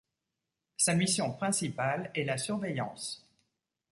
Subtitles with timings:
[0.77, 3.23] Sa mission principale est la surveillance.